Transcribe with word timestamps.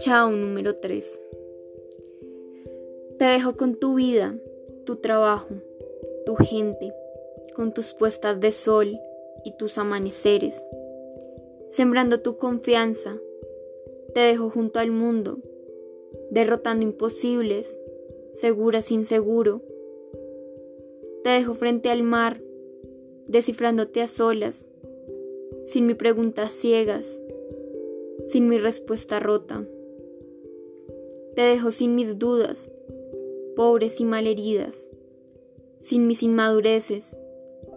Chao 0.00 0.32
número 0.32 0.76
3. 0.76 1.20
Te 3.18 3.24
dejo 3.26 3.56
con 3.56 3.76
tu 3.76 3.94
vida, 3.94 4.36
tu 4.84 4.96
trabajo, 4.96 5.54
tu 6.26 6.34
gente, 6.34 6.92
con 7.54 7.72
tus 7.72 7.94
puestas 7.94 8.40
de 8.40 8.50
sol 8.50 8.98
y 9.44 9.56
tus 9.56 9.78
amaneceres, 9.78 10.64
sembrando 11.68 12.20
tu 12.20 12.36
confianza. 12.38 13.16
Te 14.14 14.20
dejo 14.20 14.50
junto 14.50 14.80
al 14.80 14.90
mundo, 14.90 15.38
derrotando 16.30 16.84
imposibles, 16.84 17.78
segura 18.32 18.82
sin 18.82 19.04
seguro. 19.04 19.62
Te 21.22 21.30
dejo 21.30 21.54
frente 21.54 21.90
al 21.90 22.02
mar, 22.02 22.42
descifrándote 23.28 24.02
a 24.02 24.08
solas, 24.08 24.68
sin 25.64 25.86
mi 25.86 25.94
preguntas 25.94 26.52
ciegas, 26.52 27.20
sin 28.24 28.48
mi 28.48 28.58
respuesta 28.58 29.20
rota. 29.20 29.66
Te 31.34 31.42
dejo 31.42 31.70
sin 31.70 31.94
mis 31.94 32.18
dudas, 32.18 32.70
pobres 33.56 34.00
y 34.00 34.04
malheridas, 34.04 34.90
sin 35.78 36.06
mis 36.06 36.22
inmadureces, 36.22 37.18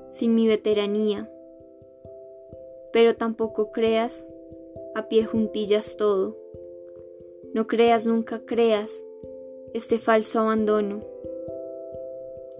sin 0.09 0.35
mi 0.35 0.47
veteranía. 0.47 1.29
Pero 2.91 3.15
tampoco 3.15 3.71
creas 3.71 4.25
a 4.95 5.07
pie 5.07 5.25
juntillas 5.25 5.97
todo. 5.97 6.37
No 7.53 7.67
creas, 7.67 8.05
nunca 8.05 8.45
creas 8.45 9.03
este 9.73 9.99
falso 9.99 10.39
abandono. 10.39 11.01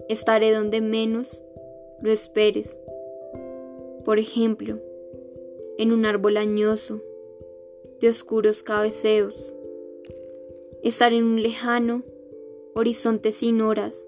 Estaré 0.08 0.52
donde 0.52 0.80
menos 0.80 1.42
lo 2.00 2.12
esperes. 2.12 2.78
Por 4.04 4.18
ejemplo, 4.18 4.78
en 5.78 5.92
un 5.92 6.06
árbol 6.06 6.36
añoso 6.36 7.02
de 8.00 8.08
oscuros 8.08 8.62
cabeceos 8.62 9.54
estar 10.82 11.12
en 11.12 11.24
un 11.24 11.42
lejano 11.42 12.04
horizonte 12.74 13.32
sin 13.32 13.60
horas, 13.60 14.06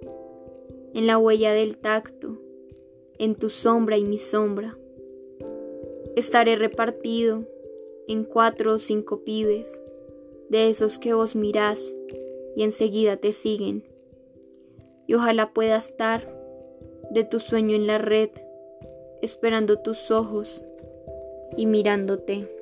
en 0.95 1.07
la 1.07 1.19
huella 1.19 1.53
del 1.53 1.77
tacto, 1.79 2.39
en 3.19 3.35
tu 3.35 3.51
sombra 3.51 3.97
y 3.97 4.05
mi 4.05 4.19
sombra. 4.19 4.79
Estaré 6.15 6.55
repartido 6.55 7.45
en 8.07 8.25
cuatro 8.25 8.75
o 8.75 8.79
cinco 8.79 9.25
pibes, 9.25 9.83
de 10.51 10.69
esos 10.69 10.99
que 10.99 11.15
vos 11.15 11.35
mirás 11.35 11.79
y 12.55 12.63
enseguida 12.63 13.17
te 13.17 13.33
siguen. 13.33 13.85
Y 15.07 15.15
ojalá 15.15 15.53
pueda 15.53 15.79
estar 15.79 16.33
de 17.11 17.25
tu 17.25 17.41
sueño 17.41 17.75
en 17.75 17.87
la 17.87 17.99
red, 17.99 18.31
esperando 19.21 19.81
tus 19.81 20.11
ojos 20.11 20.65
y 21.59 21.67
mirándote. 21.67 22.58